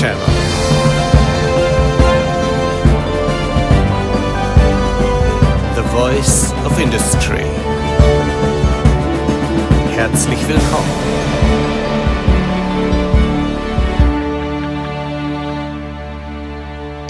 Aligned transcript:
Channel. 0.00 0.16
The 5.76 5.82
Voice 5.92 6.54
of 6.64 6.80
Industry. 6.80 7.44
Herzlich 9.94 10.38
willkommen. 10.48 10.88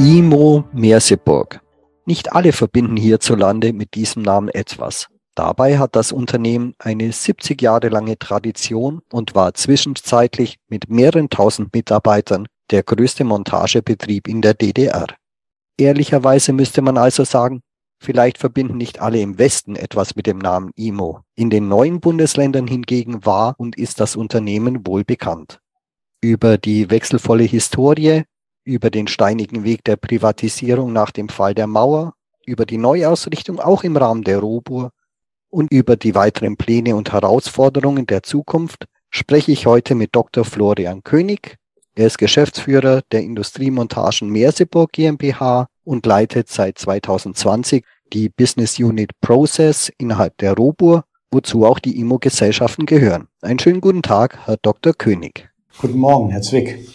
IMO 0.01 0.65
Merseburg. 0.73 1.61
Nicht 2.07 2.33
alle 2.33 2.51
verbinden 2.51 2.97
hierzulande 2.97 3.73
mit 3.73 3.95
diesem 3.95 4.23
Namen 4.23 4.49
etwas. 4.49 5.07
Dabei 5.37 5.79
hat 5.79 5.95
das 5.95 6.11
Unternehmen 6.11 6.75
eine 6.81 7.13
70 7.13 7.63
Jahre 7.63 7.89
lange 7.89 8.19
Tradition 8.19 9.01
und 9.13 9.37
war 9.37 9.55
zwischenzeitlich 9.55 10.57
mit 10.69 10.91
mehreren 10.91 11.31
tausend 11.31 11.73
Mitarbeitern 11.73 12.49
der 12.71 12.83
größte 12.83 13.25
Montagebetrieb 13.25 14.29
in 14.29 14.43
der 14.43 14.55
DDR. 14.55 15.07
Ehrlicherweise 15.77 16.53
müsste 16.53 16.83
man 16.83 16.99
also 16.99 17.25
sagen, 17.25 17.63
vielleicht 17.99 18.39
verbinden 18.39 18.77
nicht 18.77 19.01
alle 19.01 19.21
im 19.21 19.39
Westen 19.39 19.77
etwas 19.77 20.17
mit 20.17 20.27
dem 20.27 20.39
Namen 20.39 20.73
IMO. 20.77 21.21
In 21.35 21.51
den 21.51 21.69
neuen 21.69 22.01
Bundesländern 22.01 22.67
hingegen 22.67 23.25
war 23.25 23.55
und 23.59 23.77
ist 23.77 24.01
das 24.01 24.17
Unternehmen 24.17 24.87
wohl 24.87 25.05
bekannt. 25.05 25.61
Über 26.21 26.59
die 26.59 26.91
wechselvolle 26.91 27.45
Historie, 27.45 28.25
über 28.65 28.91
den 28.91 29.09
steinigen 29.09 29.65
Weg 29.65 29.85
der 29.85 29.97
Privatisierung 29.97 30.93
nach 30.93 31.11
dem 31.11 31.29
Fall 31.29 31.55
der 31.55 31.67
Mauer, 31.67 32.15
über 32.47 32.67
die 32.67 32.79
Neuausrichtung 32.79 33.59
auch 33.59 33.85
im 33.85 33.97
Rahmen 33.97 34.23
der 34.23 34.39
Robur 34.39 34.91
und 35.49 35.73
über 35.73 35.97
die 35.97 36.15
weiteren 36.15 36.57
Pläne 36.57 36.97
und 36.97 37.13
Herausforderungen 37.13 38.07
der 38.07 38.23
Zukunft 38.23 38.87
spreche 39.11 39.53
ich 39.53 39.67
heute 39.67 39.95
mit 39.95 40.15
Dr. 40.15 40.45
Florian 40.45 41.03
König. 41.03 41.57
Er 42.01 42.07
ist 42.07 42.17
Geschäftsführer 42.17 43.03
der 43.13 43.21
Industriemontagen 43.21 44.31
Merseburg 44.31 44.91
GmbH 44.91 45.67
und 45.85 46.07
leitet 46.07 46.49
seit 46.49 46.79
2020 46.79 47.85
die 48.15 48.31
Business 48.31 48.79
Unit 48.79 49.11
Process 49.21 49.93
innerhalb 49.99 50.39
der 50.39 50.55
Robur, 50.55 51.05
wozu 51.31 51.67
auch 51.67 51.79
die 51.79 52.01
IMO-Gesellschaften 52.01 52.87
gehören. 52.87 53.29
Einen 53.43 53.59
schönen 53.59 53.83
guten 53.83 54.01
Tag, 54.01 54.39
Herr 54.47 54.57
Dr. 54.63 54.95
König. 54.95 55.51
Guten 55.77 55.99
Morgen, 55.99 56.31
Herr 56.31 56.41
Zwick. 56.41 56.89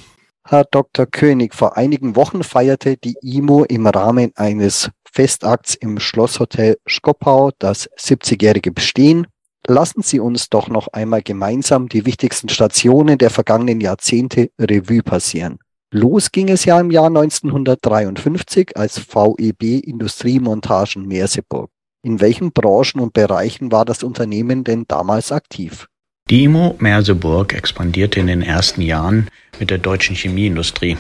Herr 0.44 0.64
Dr. 0.64 1.06
König, 1.06 1.54
vor 1.54 1.78
einigen 1.78 2.16
Wochen 2.16 2.42
feierte 2.42 2.98
die 2.98 3.16
IMO 3.22 3.64
im 3.64 3.86
Rahmen 3.86 4.32
eines 4.34 4.90
Festakts 5.04 5.76
im 5.76 6.00
Schlosshotel 6.00 6.78
Schkopau 6.88 7.52
das 7.60 7.88
70-jährige 7.92 8.72
Bestehen. 8.72 9.28
Lassen 9.68 10.04
Sie 10.04 10.20
uns 10.20 10.50
doch 10.50 10.68
noch 10.68 10.90
einmal 10.90 11.24
gemeinsam 11.24 11.90
die 11.90 12.06
wichtigsten 12.06 12.50
Stationen 12.50 13.18
der 13.18 13.32
vergangenen 13.32 13.82
Jahrzehnte 13.82 14.52
Revue 14.60 15.02
passieren. 15.02 15.58
Los 15.92 16.32
ging 16.32 16.50
es 16.50 16.66
ja 16.66 16.80
im 16.80 16.92
Jahr 16.92 17.08
1953 17.08 18.78
als 18.78 19.00
VEB 19.00 19.84
Industriemontagen 19.84 21.08
Merseburg. 21.08 21.72
In 22.04 22.22
welchen 22.22 22.52
Branchen 22.52 23.00
und 23.00 23.14
Bereichen 23.14 23.72
war 23.72 23.86
das 23.86 24.04
Unternehmen 24.04 24.64
denn 24.64 24.86
damals 24.88 25.32
aktiv? 25.32 25.88
Die 26.30 26.44
IMO 26.44 26.76
Merseburg 26.80 27.54
expandierte 27.54 28.20
in 28.20 28.28
den 28.28 28.44
ersten 28.44 28.82
Jahren 28.82 29.30
mit 29.60 29.72
der 29.72 29.80
deutschen 29.80 30.16
Chemieindustrie. 30.16 30.98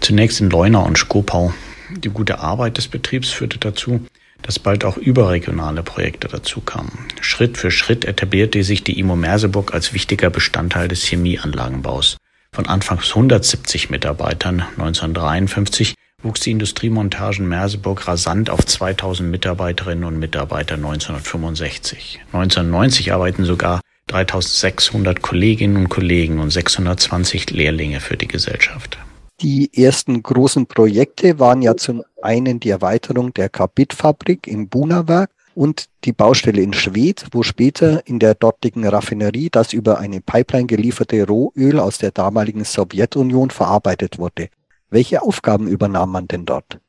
Zunächst 0.00 0.40
in 0.40 0.48
Leuna 0.48 0.80
und 0.80 0.96
Skopau. 0.96 1.52
Die 1.90 2.10
gute 2.10 2.38
Arbeit 2.38 2.78
des 2.78 2.88
Betriebs 2.88 3.30
führte 3.30 3.58
dazu, 3.58 4.00
dass 4.42 4.58
bald 4.58 4.84
auch 4.84 4.96
überregionale 4.96 5.82
Projekte 5.82 6.28
dazu 6.28 6.60
kamen. 6.60 7.06
Schritt 7.20 7.58
für 7.58 7.70
Schritt 7.70 8.04
etablierte 8.04 8.62
sich 8.62 8.84
die 8.84 8.98
IMO 8.98 9.16
Merseburg 9.16 9.74
als 9.74 9.92
wichtiger 9.92 10.30
Bestandteil 10.30 10.88
des 10.88 11.04
Chemieanlagenbaus. 11.04 12.16
Von 12.52 12.66
anfangs 12.66 13.10
170 13.10 13.90
Mitarbeitern 13.90 14.64
1953 14.76 15.94
wuchs 16.22 16.40
die 16.40 16.50
Industriemontagen 16.50 17.46
Merseburg 17.48 18.08
rasant 18.08 18.50
auf 18.50 18.64
2000 18.66 19.30
Mitarbeiterinnen 19.30 20.04
und 20.04 20.18
Mitarbeiter 20.18 20.74
1965. 20.74 22.20
1990 22.32 23.12
arbeiten 23.12 23.44
sogar 23.44 23.80
3600 24.08 25.22
Kolleginnen 25.22 25.76
und 25.76 25.88
Kollegen 25.88 26.40
und 26.40 26.50
620 26.50 27.50
Lehrlinge 27.50 28.00
für 28.00 28.16
die 28.16 28.28
Gesellschaft. 28.28 28.98
Die 29.40 29.70
ersten 29.72 30.20
großen 30.20 30.66
Projekte 30.66 31.38
waren 31.38 31.62
ja 31.62 31.76
zum 31.76 32.02
einen 32.22 32.58
die 32.58 32.70
Erweiterung 32.70 33.32
der 33.32 33.48
Kabitfabrik 33.48 34.48
im 34.48 34.68
Bunawerk 34.68 35.30
und 35.54 35.86
die 36.04 36.12
Baustelle 36.12 36.60
in 36.60 36.72
Schwedt, 36.72 37.26
wo 37.30 37.44
später 37.44 38.04
in 38.04 38.18
der 38.18 38.34
dortigen 38.34 38.84
Raffinerie 38.84 39.48
das 39.50 39.72
über 39.72 39.98
eine 39.98 40.20
Pipeline 40.20 40.66
gelieferte 40.66 41.24
Rohöl 41.24 41.78
aus 41.78 41.98
der 41.98 42.10
damaligen 42.10 42.64
Sowjetunion 42.64 43.50
verarbeitet 43.50 44.18
wurde. 44.18 44.48
Welche 44.90 45.22
Aufgaben 45.22 45.68
übernahm 45.68 46.10
man 46.10 46.26
denn 46.26 46.44
dort? 46.44 46.80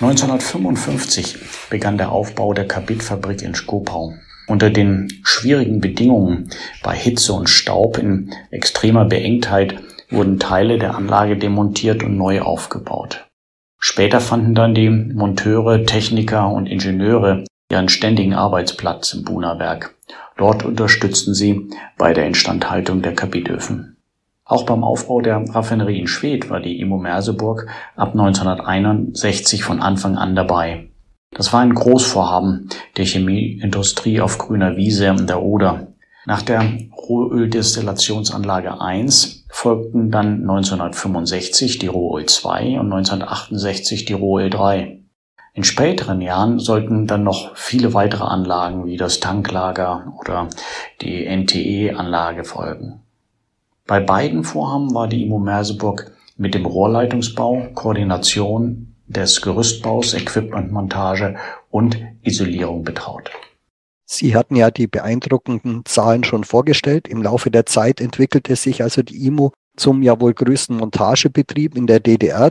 1955 0.00 1.38
begann 1.70 1.98
der 1.98 2.12
Aufbau 2.12 2.52
der 2.52 2.68
Kabitfabrik 2.68 3.42
in 3.42 3.56
Skopau. 3.56 4.14
Unter 4.46 4.70
den 4.70 5.08
schwierigen 5.24 5.80
Bedingungen 5.80 6.50
bei 6.82 6.96
Hitze 6.96 7.32
und 7.32 7.48
Staub 7.48 7.98
in 7.98 8.32
extremer 8.50 9.06
Beengtheit 9.06 9.80
wurden 10.10 10.38
Teile 10.38 10.78
der 10.78 10.94
Anlage 10.96 11.36
demontiert 11.36 12.02
und 12.02 12.16
neu 12.16 12.42
aufgebaut. 12.42 13.26
Später 13.78 14.20
fanden 14.20 14.54
dann 14.54 14.74
die 14.74 14.90
Monteure, 14.90 15.84
Techniker 15.84 16.48
und 16.50 16.66
Ingenieure 16.66 17.44
ihren 17.70 17.88
ständigen 17.88 18.34
Arbeitsplatz 18.34 19.14
im 19.14 19.24
Bunawerk. 19.24 19.94
Dort 20.36 20.64
unterstützten 20.64 21.34
sie 21.34 21.70
bei 21.96 22.12
der 22.12 22.26
Instandhaltung 22.26 23.02
der 23.02 23.14
Kabitöfen. 23.14 23.96
Auch 24.44 24.64
beim 24.64 24.82
Aufbau 24.82 25.20
der 25.20 25.44
Raffinerie 25.48 26.00
in 26.00 26.08
Schwedt 26.08 26.50
war 26.50 26.60
die 26.60 26.80
Immo 26.80 26.98
Merseburg 26.98 27.68
ab 27.94 28.10
1961 28.10 29.62
von 29.62 29.80
Anfang 29.80 30.16
an 30.16 30.34
dabei. 30.34 30.88
Das 31.30 31.52
war 31.52 31.60
ein 31.60 31.74
Großvorhaben 31.74 32.68
der 32.96 33.04
Chemieindustrie 33.04 34.20
auf 34.20 34.38
grüner 34.38 34.76
Wiese 34.76 35.06
in 35.06 35.28
der 35.28 35.42
Oder. 35.42 35.86
Nach 36.26 36.42
der 36.42 36.64
Rohöldestillationsanlage 36.92 38.80
1 38.80 39.39
folgten 39.50 40.10
dann 40.10 40.40
1965 40.42 41.78
die 41.78 41.88
Rohöl 41.88 42.26
2 42.26 42.80
und 42.80 42.92
1968 42.92 44.04
die 44.04 44.12
Rohöl 44.12 44.48
3. 44.48 45.00
In 45.52 45.64
späteren 45.64 46.20
Jahren 46.20 46.58
sollten 46.58 47.06
dann 47.06 47.24
noch 47.24 47.56
viele 47.56 47.92
weitere 47.92 48.24
Anlagen 48.24 48.86
wie 48.86 48.96
das 48.96 49.20
Tanklager 49.20 50.14
oder 50.18 50.48
die 51.00 51.26
NTE-Anlage 51.26 52.44
folgen. 52.44 53.02
Bei 53.86 53.98
beiden 53.98 54.44
Vorhaben 54.44 54.94
war 54.94 55.08
die 55.08 55.24
IMO 55.24 55.40
Merseburg 55.40 56.12
mit 56.36 56.54
dem 56.54 56.64
Rohrleitungsbau, 56.64 57.70
Koordination 57.74 58.94
des 59.08 59.42
Gerüstbaus, 59.42 60.14
Equipmentmontage 60.14 61.36
und 61.70 61.98
Isolierung 62.22 62.84
betraut. 62.84 63.30
Sie 64.12 64.34
hatten 64.34 64.56
ja 64.56 64.72
die 64.72 64.88
beeindruckenden 64.88 65.82
Zahlen 65.84 66.24
schon 66.24 66.42
vorgestellt. 66.42 67.06
Im 67.06 67.22
Laufe 67.22 67.48
der 67.48 67.64
Zeit 67.64 68.00
entwickelte 68.00 68.56
sich 68.56 68.82
also 68.82 69.02
die 69.02 69.24
IMO 69.24 69.52
zum 69.76 70.02
ja 70.02 70.20
wohl 70.20 70.34
größten 70.34 70.76
Montagebetrieb 70.76 71.76
in 71.76 71.86
der 71.86 72.00
DDR 72.00 72.50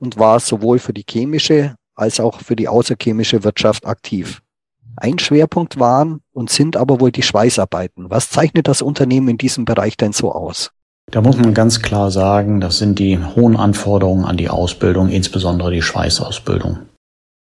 und 0.00 0.18
war 0.18 0.40
sowohl 0.40 0.78
für 0.78 0.94
die 0.94 1.04
chemische 1.06 1.74
als 1.94 2.20
auch 2.20 2.40
für 2.40 2.56
die 2.56 2.68
außerchemische 2.68 3.44
Wirtschaft 3.44 3.84
aktiv. 3.84 4.40
Ein 4.96 5.18
Schwerpunkt 5.18 5.78
waren 5.78 6.22
und 6.32 6.48
sind 6.48 6.74
aber 6.74 7.00
wohl 7.00 7.12
die 7.12 7.22
Schweißarbeiten. 7.22 8.08
Was 8.08 8.30
zeichnet 8.30 8.66
das 8.66 8.80
Unternehmen 8.80 9.28
in 9.28 9.36
diesem 9.36 9.66
Bereich 9.66 9.98
denn 9.98 10.14
so 10.14 10.32
aus? 10.32 10.70
Da 11.10 11.20
muss 11.20 11.36
man 11.36 11.52
ganz 11.52 11.82
klar 11.82 12.10
sagen, 12.10 12.62
das 12.62 12.78
sind 12.78 12.98
die 12.98 13.18
hohen 13.18 13.56
Anforderungen 13.58 14.24
an 14.24 14.38
die 14.38 14.48
Ausbildung, 14.48 15.10
insbesondere 15.10 15.70
die 15.70 15.82
Schweißausbildung. 15.82 16.78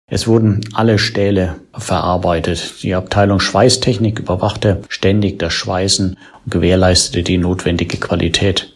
Es 0.10 0.26
wurden 0.26 0.62
alle 0.74 1.00
Stähle 1.00 1.56
verarbeitet. 1.74 2.82
Die 2.82 2.96
Abteilung 2.96 3.42
Schweißtechnik 3.42 4.20
überwachte 4.20 4.82
ständig 4.88 5.38
das 5.38 5.52
Schweißen 5.52 6.18
und 6.46 6.52
gewährleistete 6.52 7.24
die 7.24 7.38
notwendige 7.38 7.98
Qualität. 7.98 8.74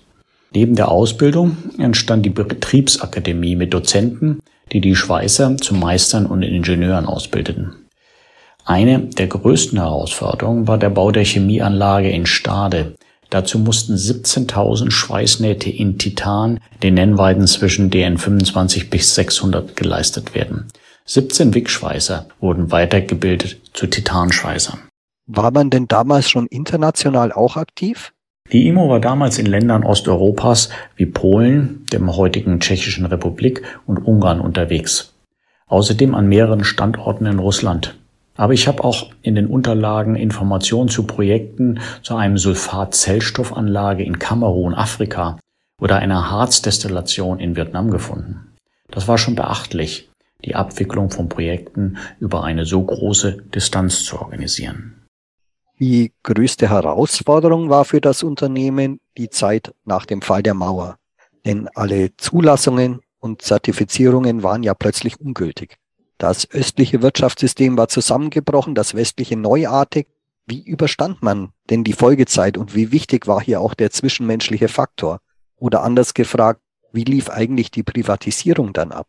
Neben 0.53 0.75
der 0.75 0.89
Ausbildung 0.89 1.55
entstand 1.77 2.25
die 2.25 2.31
Betriebsakademie 2.31 3.55
mit 3.55 3.73
Dozenten, 3.73 4.39
die 4.73 4.81
die 4.81 4.95
Schweißer 4.95 5.55
zu 5.55 5.73
Meistern 5.73 6.25
und 6.25 6.43
Ingenieuren 6.43 7.05
ausbildeten. 7.05 7.75
Eine 8.65 8.99
der 8.99 9.27
größten 9.27 9.79
Herausforderungen 9.79 10.67
war 10.67 10.77
der 10.77 10.89
Bau 10.89 11.11
der 11.11 11.23
Chemieanlage 11.23 12.09
in 12.09 12.25
Stade, 12.25 12.95
Dazu 13.31 13.59
mussten 13.59 13.95
17.000 13.95 14.91
Schweißnähte 14.91 15.69
in 15.69 15.97
Titan, 15.97 16.59
den 16.83 16.95
Nennweiten 16.95 17.47
zwischen 17.47 17.89
DN 17.89 18.17
25 18.17 18.89
bis 18.89 19.15
600 19.15 19.77
geleistet 19.77 20.35
werden. 20.35 20.67
17 21.05 21.53
Wickschweißer 21.53 22.27
wurden 22.39 22.71
weitergebildet 22.71 23.59
zu 23.73 23.87
Titanschweißern. 23.87 24.79
War 25.27 25.51
man 25.51 25.69
denn 25.69 25.87
damals 25.87 26.29
schon 26.29 26.47
international 26.47 27.31
auch 27.31 27.57
aktiv? 27.57 28.11
Die 28.51 28.67
IMO 28.67 28.89
war 28.89 28.99
damals 28.99 29.37
in 29.37 29.45
Ländern 29.45 29.83
Osteuropas 29.83 30.69
wie 30.97 31.05
Polen, 31.05 31.85
dem 31.93 32.15
heutigen 32.15 32.59
Tschechischen 32.59 33.05
Republik 33.05 33.63
und 33.85 33.97
Ungarn 33.99 34.41
unterwegs. 34.41 35.13
Außerdem 35.67 36.15
an 36.15 36.27
mehreren 36.27 36.65
Standorten 36.65 37.25
in 37.25 37.39
Russland. 37.39 37.97
Aber 38.35 38.53
ich 38.53 38.67
habe 38.67 38.83
auch 38.83 39.11
in 39.21 39.35
den 39.35 39.47
Unterlagen 39.47 40.15
Informationen 40.15 40.89
zu 40.89 41.03
Projekten 41.03 41.79
zu 42.01 42.15
einem 42.15 42.37
Sulfat-Zellstoffanlage 42.37 44.03
in 44.03 44.19
Kamerun, 44.19 44.73
Afrika 44.73 45.37
oder 45.79 45.97
einer 45.97 46.29
Harzdestillation 46.29 47.39
in 47.39 47.55
Vietnam 47.55 47.89
gefunden. 47.89 48.51
Das 48.89 49.07
war 49.07 49.17
schon 49.17 49.35
beachtlich, 49.35 50.10
die 50.45 50.55
Abwicklung 50.55 51.09
von 51.09 51.29
Projekten 51.29 51.97
über 52.19 52.43
eine 52.43 52.65
so 52.65 52.83
große 52.83 53.43
Distanz 53.53 54.03
zu 54.03 54.19
organisieren. 54.19 55.07
Die 55.79 56.13
größte 56.23 56.69
Herausforderung 56.69 57.69
war 57.69 57.85
für 57.85 58.01
das 58.01 58.21
Unternehmen 58.21 58.99
die 59.17 59.29
Zeit 59.29 59.73
nach 59.83 60.05
dem 60.05 60.21
Fall 60.21 60.43
der 60.43 60.53
Mauer. 60.53 60.97
Denn 61.45 61.67
alle 61.73 62.15
Zulassungen 62.17 63.01
und 63.19 63.41
Zertifizierungen 63.41 64.43
waren 64.43 64.61
ja 64.61 64.73
plötzlich 64.75 65.19
ungültig. 65.19 65.77
Das 66.19 66.47
östliche 66.51 67.01
Wirtschaftssystem 67.01 67.77
war 67.77 67.87
zusammengebrochen, 67.87 68.75
das 68.75 68.93
westliche 68.93 69.35
neuartig. 69.35 70.07
Wie 70.45 70.61
überstand 70.63 71.23
man 71.23 71.49
denn 71.71 71.83
die 71.83 71.93
Folgezeit 71.93 72.57
und 72.57 72.75
wie 72.75 72.91
wichtig 72.91 73.25
war 73.25 73.41
hier 73.41 73.59
auch 73.59 73.73
der 73.73 73.89
zwischenmenschliche 73.89 74.67
Faktor? 74.67 75.19
Oder 75.55 75.81
anders 75.81 76.13
gefragt, 76.13 76.61
wie 76.91 77.05
lief 77.05 77.29
eigentlich 77.29 77.71
die 77.71 77.83
Privatisierung 77.83 78.73
dann 78.73 78.91
ab? 78.91 79.07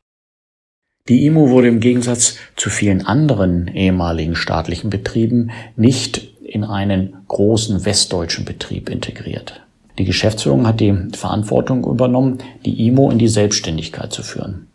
Die 1.08 1.26
IMO 1.26 1.50
wurde 1.50 1.66
im 1.66 1.80
Gegensatz 1.80 2.36
zu 2.56 2.70
vielen 2.70 3.04
anderen 3.04 3.66
ehemaligen 3.66 4.36
staatlichen 4.36 4.88
Betrieben 4.88 5.50
nicht 5.74 6.32
in 6.44 6.62
einen 6.62 7.16
großen 7.26 7.84
westdeutschen 7.84 8.44
Betrieb 8.44 8.88
integriert. 8.88 9.62
Die 9.98 10.04
Geschäftsführung 10.04 10.66
hat 10.66 10.78
die 10.78 10.96
Verantwortung 11.12 11.84
übernommen, 11.84 12.38
die 12.64 12.86
IMO 12.86 13.10
in 13.10 13.18
die 13.18 13.28
Selbstständigkeit 13.28 14.12
zu 14.12 14.22
führen. 14.22 14.68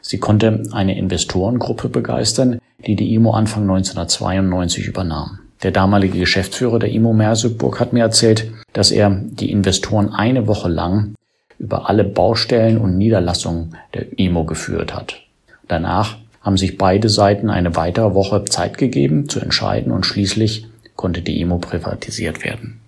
Sie 0.00 0.18
konnte 0.18 0.62
eine 0.72 0.96
Investorengruppe 0.96 1.88
begeistern, 1.88 2.58
die 2.86 2.94
die 2.94 3.14
IMO 3.14 3.32
Anfang 3.32 3.62
1992 3.62 4.86
übernahm. 4.86 5.40
Der 5.62 5.72
damalige 5.72 6.18
Geschäftsführer 6.18 6.78
der 6.78 6.90
IMO 6.90 7.12
Merseburg 7.12 7.80
hat 7.80 7.92
mir 7.92 8.00
erzählt, 8.00 8.50
dass 8.72 8.92
er 8.92 9.10
die 9.10 9.50
Investoren 9.50 10.10
eine 10.10 10.46
Woche 10.46 10.68
lang 10.68 11.14
über 11.58 11.88
alle 11.88 12.04
Baustellen 12.04 12.78
und 12.78 12.98
Niederlassungen 12.98 13.76
der 13.94 14.18
IMO 14.18 14.44
geführt 14.44 14.94
hat. 14.94 15.21
Danach 15.72 16.18
haben 16.42 16.58
sich 16.58 16.76
beide 16.76 17.08
Seiten 17.08 17.48
eine 17.48 17.76
weitere 17.76 18.12
Woche 18.12 18.44
Zeit 18.44 18.76
gegeben, 18.76 19.30
zu 19.30 19.40
entscheiden 19.40 19.90
und 19.90 20.04
schließlich 20.04 20.66
konnte 20.96 21.22
die 21.22 21.40
IMO 21.40 21.56
privatisiert 21.56 22.44
werden. 22.44 22.82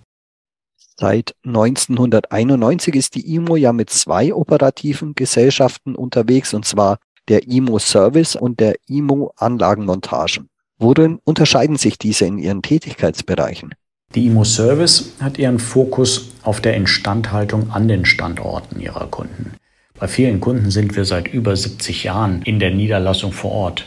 Seit 0.99 1.35
1991 1.47 2.95
ist 2.95 3.15
die 3.15 3.35
IMO 3.35 3.57
ja 3.57 3.73
mit 3.73 3.89
zwei 3.89 4.35
operativen 4.35 5.15
Gesellschaften 5.15 5.95
unterwegs, 5.95 6.53
und 6.53 6.67
zwar 6.67 6.99
der 7.29 7.49
IMO 7.49 7.79
Service 7.79 8.37
und 8.37 8.61
der 8.61 8.75
IMO 8.87 9.33
Anlagenmontagen. 9.39 10.51
Worin 10.77 11.21
unterscheiden 11.25 11.77
sich 11.77 11.97
diese 11.97 12.27
in 12.27 12.37
ihren 12.37 12.61
Tätigkeitsbereichen? 12.61 13.75
Die 14.15 14.27
IMO 14.27 14.45
Service 14.45 15.13
hat 15.21 15.39
ihren 15.39 15.59
Fokus 15.59 16.33
auf 16.43 16.61
der 16.61 16.75
Instandhaltung 16.75 17.71
an 17.71 17.89
den 17.89 18.05
Standorten 18.05 18.79
ihrer 18.79 19.07
Kunden. 19.07 19.55
Bei 19.97 20.09
vielen 20.09 20.41
Kunden 20.41 20.73
sind 20.73 20.97
wir 20.97 21.05
seit 21.05 21.29
über 21.29 21.57
70 21.57 22.03
Jahren 22.03 22.43
in 22.43 22.59
der 22.59 22.73
Niederlassung 22.73 23.31
vor 23.31 23.53
Ort. 23.53 23.87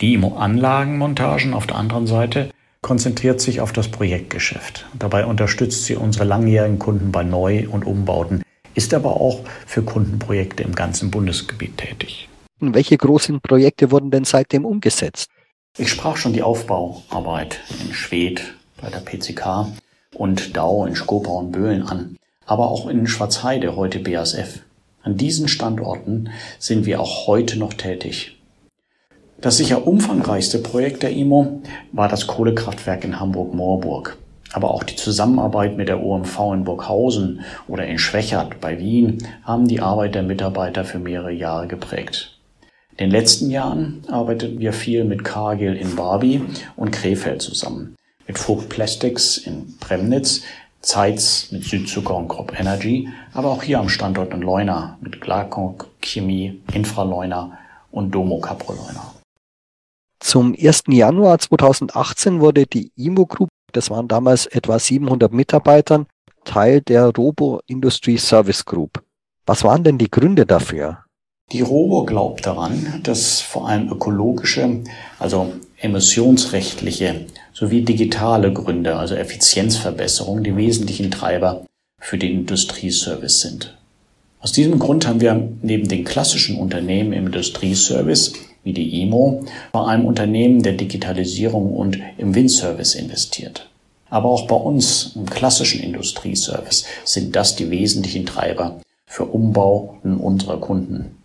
Die 0.00 0.18
Anlagenmontagen 0.18 1.52
auf 1.52 1.66
der 1.66 1.76
anderen 1.76 2.06
Seite 2.06 2.50
konzentriert 2.80 3.40
sich 3.42 3.60
auf 3.60 3.72
das 3.72 3.88
Projektgeschäft. 3.88 4.86
Dabei 4.98 5.26
unterstützt 5.26 5.84
sie 5.84 5.96
unsere 5.96 6.24
langjährigen 6.24 6.78
Kunden 6.78 7.12
bei 7.12 7.24
Neu- 7.24 7.68
und 7.68 7.84
Umbauten, 7.84 8.42
ist 8.74 8.94
aber 8.94 9.20
auch 9.20 9.44
für 9.66 9.82
Kundenprojekte 9.82 10.62
im 10.62 10.74
ganzen 10.74 11.10
Bundesgebiet 11.10 11.76
tätig. 11.76 12.28
Welche 12.58 12.96
großen 12.96 13.40
Projekte 13.42 13.90
wurden 13.90 14.10
denn 14.10 14.24
seitdem 14.24 14.64
umgesetzt? 14.64 15.28
Ich 15.76 15.90
sprach 15.90 16.16
schon 16.16 16.32
die 16.32 16.42
Aufbauarbeit 16.42 17.60
in 17.84 17.92
Schwedt 17.92 18.54
bei 18.80 18.88
der 18.88 19.00
PCK 19.00 19.66
und 20.14 20.56
Dau 20.56 20.86
in 20.86 20.96
Skopau 20.96 21.38
und 21.38 21.52
Böhlen 21.52 21.82
an, 21.82 22.16
aber 22.46 22.70
auch 22.70 22.88
in 22.88 23.06
Schwarzheide, 23.06 23.76
heute 23.76 23.98
BASF. 23.98 24.62
An 25.06 25.16
diesen 25.16 25.46
Standorten 25.46 26.30
sind 26.58 26.84
wir 26.84 27.00
auch 27.00 27.28
heute 27.28 27.60
noch 27.60 27.74
tätig. 27.74 28.36
Das 29.40 29.56
sicher 29.56 29.86
umfangreichste 29.86 30.58
Projekt 30.58 31.04
der 31.04 31.12
IMO 31.12 31.62
war 31.92 32.08
das 32.08 32.26
Kohlekraftwerk 32.26 33.04
in 33.04 33.20
Hamburg-Moorburg. 33.20 34.18
Aber 34.52 34.74
auch 34.74 34.82
die 34.82 34.96
Zusammenarbeit 34.96 35.76
mit 35.76 35.86
der 35.86 36.02
OMV 36.02 36.40
in 36.54 36.64
Burghausen 36.64 37.42
oder 37.68 37.86
in 37.86 38.00
Schwächert 38.00 38.60
bei 38.60 38.80
Wien 38.80 39.18
haben 39.44 39.68
die 39.68 39.80
Arbeit 39.80 40.16
der 40.16 40.24
Mitarbeiter 40.24 40.84
für 40.84 40.98
mehrere 40.98 41.30
Jahre 41.30 41.68
geprägt. 41.68 42.36
In 42.90 42.96
den 42.96 43.10
letzten 43.12 43.48
Jahren 43.48 44.02
arbeiteten 44.08 44.58
wir 44.58 44.72
viel 44.72 45.04
mit 45.04 45.22
Cargill 45.22 45.76
in 45.76 45.94
Barbie 45.94 46.42
und 46.74 46.90
Krefeld 46.90 47.42
zusammen, 47.42 47.94
mit 48.26 48.38
Vogt 48.38 48.70
Plastics 48.70 49.38
in 49.38 49.78
Premnitz, 49.78 50.42
Zeitz 50.86 51.50
mit 51.50 51.64
Südzucker 51.64 52.14
und 52.14 52.28
Crop 52.28 52.58
Energy, 52.58 53.08
aber 53.34 53.50
auch 53.50 53.62
hier 53.62 53.80
am 53.80 53.88
Standort 53.88 54.32
in 54.32 54.40
Leuna 54.40 54.96
mit 55.00 55.20
Glarkok 55.20 55.88
Chemie, 56.00 56.62
Infraleuna 56.72 57.58
und 57.90 58.12
Domo 58.12 58.38
Caproleuner. 58.38 59.14
Zum 60.20 60.54
1. 60.54 60.84
Januar 60.88 61.40
2018 61.40 62.40
wurde 62.40 62.66
die 62.66 62.92
IMO 62.94 63.26
Group, 63.26 63.48
das 63.72 63.90
waren 63.90 64.06
damals 64.06 64.46
etwa 64.46 64.78
700 64.78 65.32
Mitarbeitern, 65.32 66.06
Teil 66.44 66.80
der 66.82 67.06
Robo 67.06 67.60
Industry 67.66 68.16
Service 68.16 68.64
Group. 68.64 69.02
Was 69.44 69.64
waren 69.64 69.82
denn 69.82 69.98
die 69.98 70.10
Gründe 70.10 70.46
dafür? 70.46 71.05
Die 71.52 71.60
Robo 71.60 72.04
glaubt 72.04 72.44
daran, 72.44 73.00
dass 73.04 73.40
vor 73.40 73.68
allem 73.68 73.88
ökologische, 73.88 74.80
also 75.20 75.52
emissionsrechtliche 75.78 77.26
sowie 77.52 77.82
digitale 77.82 78.52
Gründe, 78.52 78.96
also 78.96 79.14
Effizienzverbesserung, 79.14 80.42
die 80.42 80.56
wesentlichen 80.56 81.12
Treiber 81.12 81.64
für 82.00 82.18
den 82.18 82.40
Industrieservice 82.40 83.42
sind. 83.42 83.78
Aus 84.40 84.50
diesem 84.50 84.80
Grund 84.80 85.06
haben 85.06 85.20
wir 85.20 85.48
neben 85.62 85.86
den 85.86 86.02
klassischen 86.02 86.58
Unternehmen 86.58 87.12
im 87.12 87.26
Industrieservice 87.26 88.32
wie 88.64 88.72
die 88.72 89.02
IMO 89.02 89.44
bei 89.70 89.84
einem 89.84 90.04
Unternehmen 90.04 90.64
der 90.64 90.72
Digitalisierung 90.72 91.72
und 91.72 91.96
im 92.18 92.34
Windservice 92.34 92.96
investiert. 92.96 93.70
Aber 94.10 94.30
auch 94.30 94.48
bei 94.48 94.56
uns 94.56 95.12
im 95.14 95.26
klassischen 95.26 95.80
Industrieservice 95.80 96.86
sind 97.04 97.36
das 97.36 97.54
die 97.54 97.70
wesentlichen 97.70 98.26
Treiber 98.26 98.80
für 99.06 99.26
Umbauten 99.26 100.16
unserer 100.16 100.58
Kunden. 100.58 101.16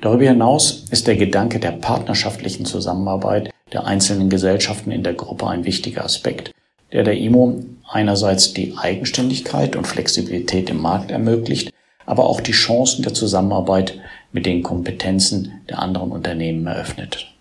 Darüber 0.00 0.24
hinaus 0.24 0.84
ist 0.90 1.06
der 1.06 1.16
Gedanke 1.16 1.58
der 1.58 1.72
partnerschaftlichen 1.72 2.66
Zusammenarbeit 2.66 3.50
der 3.72 3.86
einzelnen 3.86 4.28
Gesellschaften 4.28 4.90
in 4.90 5.02
der 5.02 5.14
Gruppe 5.14 5.48
ein 5.48 5.64
wichtiger 5.64 6.04
Aspekt, 6.04 6.52
der 6.92 7.02
der 7.02 7.16
IMO 7.16 7.62
einerseits 7.88 8.52
die 8.52 8.76
Eigenständigkeit 8.76 9.74
und 9.74 9.86
Flexibilität 9.86 10.70
im 10.70 10.80
Markt 10.80 11.10
ermöglicht, 11.10 11.72
aber 12.04 12.26
auch 12.26 12.40
die 12.40 12.52
Chancen 12.52 13.02
der 13.02 13.14
Zusammenarbeit 13.14 13.98
mit 14.32 14.46
den 14.46 14.62
Kompetenzen 14.62 15.62
der 15.68 15.80
anderen 15.80 16.12
Unternehmen 16.12 16.66
eröffnet. 16.66 17.32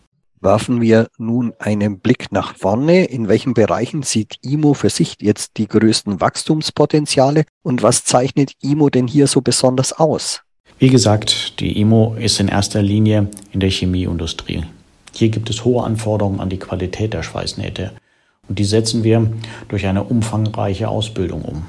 Werfen 0.41 0.80
wir 0.80 1.08
nun 1.18 1.53
einen 1.60 2.00
Blick 2.00 2.32
nach 2.32 2.56
vorne. 2.56 3.06
In 3.06 3.27
welchen 3.27 3.53
Bereichen 3.53 4.03
sieht 4.03 4.38
IMO 4.44 4.74
für 4.74 4.89
sich 4.89 5.18
jetzt 5.20 5.58
die 5.58 5.68
größten 5.68 6.22
Wachstumspotenziale 6.22 7.46
und 7.63 7.84
was 7.84 8.03
zeichnet 8.03 8.53
IMO 8.62 8.89
denn 8.89 9.08
hier 9.08 9.27
so 9.27 9.41
besonders 9.41 9.94
aus? 9.94 10.45
Wie 10.77 10.89
gesagt, 10.89 11.62
die 11.62 11.79
IMO 11.79 12.15
ist 12.20 12.41
in 12.41 12.50
erster 12.50 12.82
Linie 12.82 13.29
in 13.53 13.62
der 13.62 13.70
Chemieindustrie. 13.70 14.65
Hier 15.13 15.29
gibt 15.29 15.50
es 15.50 15.63
hohe 15.63 15.86
Anforderungen 15.86 16.41
an 16.41 16.50
die 16.50 16.60
Qualität 16.60 17.13
der 17.13 17.24
Schweißnähte 17.24 17.94
und 18.50 18.60
die 18.60 18.65
setzen 18.65 19.05
wir 19.05 19.32
durch 19.70 19.86
eine 19.86 20.03
umfangreiche 20.03 20.89
Ausbildung 20.89 21.44
um. 21.44 21.65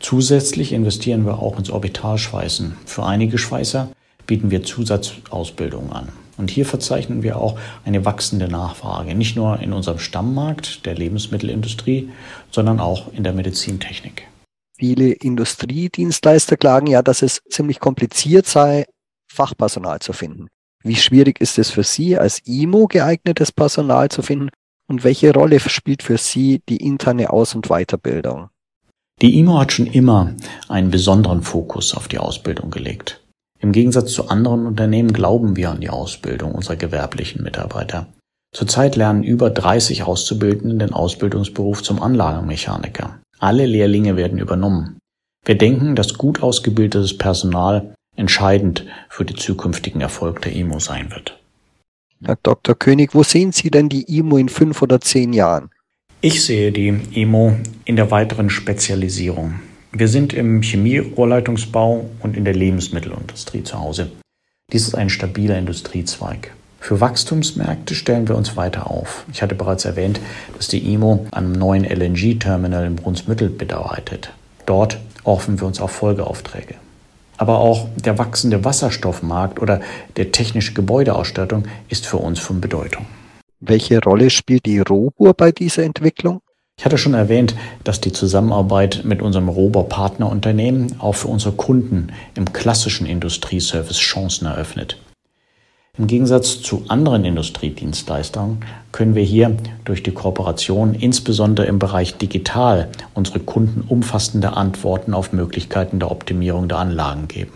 Zusätzlich 0.00 0.72
investieren 0.72 1.24
wir 1.24 1.38
auch 1.38 1.56
ins 1.58 1.70
Orbitalschweißen. 1.70 2.76
Für 2.86 3.04
einige 3.06 3.38
Schweißer 3.38 3.88
bieten 4.26 4.50
wir 4.50 4.64
Zusatzausbildungen 4.64 5.92
an. 5.92 6.08
Und 6.38 6.50
hier 6.50 6.66
verzeichnen 6.66 7.22
wir 7.22 7.36
auch 7.36 7.56
eine 7.84 8.04
wachsende 8.04 8.48
Nachfrage, 8.48 9.14
nicht 9.14 9.36
nur 9.36 9.60
in 9.60 9.72
unserem 9.72 10.00
Stammmarkt 10.00 10.86
der 10.86 10.96
Lebensmittelindustrie, 10.96 12.08
sondern 12.50 12.80
auch 12.80 13.12
in 13.12 13.22
der 13.22 13.32
Medizintechnik. 13.32 14.26
Viele 14.82 15.12
Industriedienstleister 15.12 16.56
klagen 16.56 16.88
ja, 16.88 17.02
dass 17.02 17.22
es 17.22 17.40
ziemlich 17.48 17.78
kompliziert 17.78 18.46
sei, 18.46 18.84
Fachpersonal 19.32 20.00
zu 20.00 20.12
finden. 20.12 20.48
Wie 20.82 20.96
schwierig 20.96 21.40
ist 21.40 21.56
es 21.60 21.70
für 21.70 21.84
Sie, 21.84 22.18
als 22.18 22.40
IMO 22.46 22.88
geeignetes 22.88 23.52
Personal 23.52 24.08
zu 24.08 24.22
finden? 24.22 24.48
Und 24.88 25.04
welche 25.04 25.32
Rolle 25.32 25.60
spielt 25.60 26.02
für 26.02 26.18
Sie 26.18 26.62
die 26.68 26.78
interne 26.78 27.30
Aus- 27.30 27.54
und 27.54 27.68
Weiterbildung? 27.68 28.48
Die 29.20 29.38
IMO 29.38 29.60
hat 29.60 29.70
schon 29.70 29.86
immer 29.86 30.34
einen 30.68 30.90
besonderen 30.90 31.42
Fokus 31.42 31.94
auf 31.94 32.08
die 32.08 32.18
Ausbildung 32.18 32.72
gelegt. 32.72 33.22
Im 33.60 33.70
Gegensatz 33.70 34.12
zu 34.12 34.30
anderen 34.30 34.66
Unternehmen 34.66 35.12
glauben 35.12 35.54
wir 35.54 35.70
an 35.70 35.80
die 35.80 35.90
Ausbildung 35.90 36.56
unserer 36.56 36.74
gewerblichen 36.74 37.44
Mitarbeiter. 37.44 38.08
Zurzeit 38.52 38.96
lernen 38.96 39.22
über 39.22 39.48
30 39.48 40.02
Auszubildende 40.02 40.84
den 40.84 40.92
Ausbildungsberuf 40.92 41.84
zum 41.84 42.02
Anlagenmechaniker. 42.02 43.21
Alle 43.42 43.66
Lehrlinge 43.66 44.16
werden 44.16 44.38
übernommen. 44.38 44.98
Wir 45.44 45.56
denken, 45.56 45.96
dass 45.96 46.16
gut 46.16 46.44
ausgebildetes 46.44 47.18
Personal 47.18 47.92
entscheidend 48.14 48.86
für 49.08 49.24
den 49.24 49.36
zukünftigen 49.36 50.00
Erfolg 50.00 50.42
der 50.42 50.52
IMO 50.52 50.78
sein 50.78 51.10
wird. 51.10 51.40
Herr 52.22 52.38
Dr. 52.40 52.76
König, 52.76 53.16
wo 53.16 53.24
sehen 53.24 53.50
Sie 53.50 53.68
denn 53.68 53.88
die 53.88 54.04
IMO 54.16 54.36
in 54.36 54.48
fünf 54.48 54.80
oder 54.80 55.00
zehn 55.00 55.32
Jahren? 55.32 55.70
Ich 56.20 56.44
sehe 56.44 56.70
die 56.70 57.00
IMO 57.14 57.56
in 57.84 57.96
der 57.96 58.12
weiteren 58.12 58.48
Spezialisierung. 58.48 59.54
Wir 59.90 60.06
sind 60.06 60.32
im 60.32 60.62
Chemie-Rohrleitungsbau 60.62 62.08
und 62.20 62.36
in 62.36 62.44
der 62.44 62.54
Lebensmittelindustrie 62.54 63.64
zu 63.64 63.80
Hause. 63.80 64.12
Dies 64.72 64.86
ist 64.86 64.94
ein 64.94 65.10
stabiler 65.10 65.58
Industriezweig. 65.58 66.54
Für 66.82 67.00
Wachstumsmärkte 67.00 67.94
stellen 67.94 68.26
wir 68.26 68.36
uns 68.36 68.56
weiter 68.56 68.90
auf. 68.90 69.24
Ich 69.32 69.40
hatte 69.40 69.54
bereits 69.54 69.84
erwähnt, 69.84 70.18
dass 70.56 70.66
die 70.66 70.92
IMO 70.92 71.26
am 71.30 71.52
neuen 71.52 71.84
LNG-Terminal 71.84 72.84
in 72.84 72.96
Brunsbüttel 72.96 73.50
bedeutet. 73.50 74.32
Dort 74.66 74.98
hoffen 75.24 75.60
wir 75.60 75.68
uns 75.68 75.80
auf 75.80 75.92
Folgeaufträge. 75.92 76.74
Aber 77.36 77.58
auch 77.58 77.86
der 77.94 78.18
wachsende 78.18 78.64
Wasserstoffmarkt 78.64 79.62
oder 79.62 79.80
der 80.16 80.32
technische 80.32 80.74
Gebäudeausstattung 80.74 81.66
ist 81.88 82.04
für 82.04 82.16
uns 82.16 82.40
von 82.40 82.60
Bedeutung. 82.60 83.06
Welche 83.60 84.02
Rolle 84.02 84.28
spielt 84.28 84.66
die 84.66 84.80
Robur 84.80 85.34
bei 85.34 85.52
dieser 85.52 85.84
Entwicklung? 85.84 86.40
Ich 86.76 86.84
hatte 86.84 86.98
schon 86.98 87.14
erwähnt, 87.14 87.54
dass 87.84 88.00
die 88.00 88.12
Zusammenarbeit 88.12 89.02
mit 89.04 89.22
unserem 89.22 89.48
Robur-Partnerunternehmen 89.48 90.96
auch 90.98 91.14
für 91.14 91.28
unsere 91.28 91.54
Kunden 91.54 92.08
im 92.34 92.52
klassischen 92.52 93.06
Industrieservice 93.06 93.98
Chancen 93.98 94.46
eröffnet. 94.46 94.98
Im 95.98 96.06
Gegensatz 96.06 96.62
zu 96.62 96.84
anderen 96.88 97.26
Industriedienstleistern 97.26 98.64
können 98.92 99.14
wir 99.14 99.24
hier 99.24 99.54
durch 99.84 100.02
die 100.02 100.12
Kooperation 100.12 100.94
insbesondere 100.94 101.66
im 101.66 101.78
Bereich 101.78 102.16
Digital 102.16 102.88
unsere 103.12 103.40
Kunden 103.40 103.82
umfassende 103.86 104.56
Antworten 104.56 105.12
auf 105.12 105.34
Möglichkeiten 105.34 105.98
der 105.98 106.10
Optimierung 106.10 106.66
der 106.66 106.78
Anlagen 106.78 107.28
geben. 107.28 107.52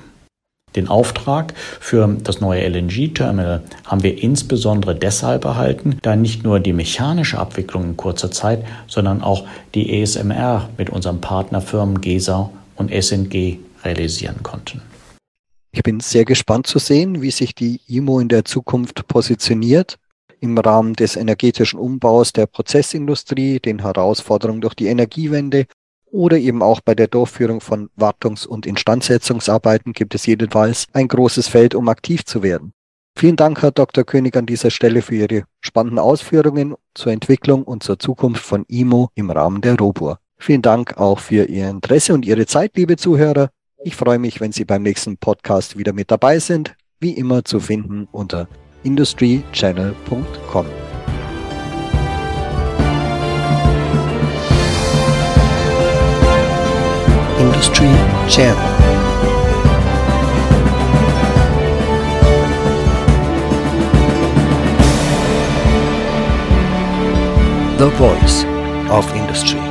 Den 0.75 0.89
Auftrag 0.89 1.55
für 1.81 2.15
das 2.23 2.43
neue 2.43 2.63
LNG-Terminal 2.69 3.63
haben 3.87 4.03
wir 4.03 4.23
insbesondere 4.23 4.95
deshalb 4.95 5.47
erhalten, 5.47 5.99
da 6.03 6.15
nicht 6.15 6.45
nur 6.45 6.61
die 6.61 6.75
mechanische 6.75 7.39
Abwicklung 7.39 7.85
in 7.85 7.97
kurzer 7.97 8.31
Zeit, 8.31 8.67
sondern 8.87 9.23
auch 9.23 9.47
die 9.75 10.03
ESMR 10.03 10.69
mit 10.77 10.91
unseren 10.91 11.23
Partnerfirmen 11.23 12.03
GESA 12.03 12.51
und 12.77 12.93
SNG 12.93 13.61
realisieren 13.83 14.43
konnten. 14.43 14.83
Ich 15.77 15.83
bin 15.83 16.01
sehr 16.01 16.25
gespannt 16.25 16.67
zu 16.67 16.79
sehen, 16.79 17.21
wie 17.21 17.31
sich 17.31 17.55
die 17.55 17.83
IMO 17.87 18.19
in 18.19 18.29
der 18.29 18.47
Zukunft 18.47 19.07
positioniert 19.09 19.99
im 20.41 20.57
Rahmen 20.57 20.95
des 20.95 21.17
energetischen 21.17 21.79
Umbaus 21.79 22.33
der 22.33 22.47
Prozessindustrie, 22.47 23.61
den 23.61 23.83
Herausforderungen 23.83 24.63
durch 24.63 24.73
die 24.73 24.87
Energiewende 24.87 25.67
oder 26.11 26.39
eben 26.39 26.63
auch 26.63 26.81
bei 26.81 26.95
der 26.95 27.09
Durchführung 27.09 27.61
von 27.61 27.91
Wartungs- 27.95 28.47
und 28.47 28.65
Instandsetzungsarbeiten 28.65 29.93
gibt 29.93 30.15
es 30.15 30.25
jedenfalls 30.25 30.87
ein 30.95 31.09
großes 31.09 31.49
Feld, 31.49 31.75
um 31.75 31.91
aktiv 31.91 32.25
zu 32.25 32.43
werden. 32.43 32.73
Vielen 33.15 33.37
Dank, 33.37 33.61
Herr 33.61 33.71
Dr. 33.71 34.05
König, 34.05 34.35
an 34.35 34.47
dieser 34.47 34.71
Stelle 34.71 35.03
für 35.03 35.17
Ihre 35.17 35.45
spannenden 35.61 35.99
Ausführungen 35.99 36.75
zur 36.95 37.13
Entwicklung 37.13 37.65
und 37.65 37.83
zur 37.83 37.99
Zukunft 37.99 38.43
von 38.43 38.65
IMO 38.69 39.11
im 39.15 39.31
Rahmen 39.31 39.61
der 39.61 39.77
Robur. 39.77 40.21
Vielen 40.39 40.63
Dank 40.63 40.97
auch 40.97 41.19
für 41.19 41.45
Ihr 41.45 41.69
Interesse 41.69 42.15
und 42.15 42.25
Ihre 42.25 42.47
Zeit, 42.47 42.73
liebe 42.77 42.97
Zuhörer. 42.97 43.51
Ich 43.87 43.95
freue 43.95 44.19
mich, 44.19 44.41
wenn 44.41 44.51
Sie 44.51 44.65
beim 44.65 44.83
nächsten 44.83 45.17
Podcast 45.17 45.79
wieder 45.79 45.93
mit 45.93 46.11
dabei 46.11 46.41
sind. 46.41 46.75
Wie 46.99 47.13
immer 47.13 47.45
zu 47.45 47.61
finden 47.61 48.09
unter 48.11 48.49
industrychannel.com. 48.83 50.67
Industry 57.39 57.89
Channel. 58.27 58.57
The 67.79 67.91
voice 67.97 68.45
of 68.91 69.15
industry. 69.15 69.66